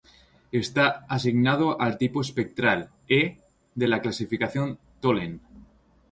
Está 0.51 1.05
asignado 1.07 1.79
al 1.79 1.99
tipo 1.99 2.21
espectral 2.21 2.89
E 3.07 3.37
de 3.75 3.87
la 3.87 4.01
clasificación 4.01 4.79
Tholen. 4.99 5.41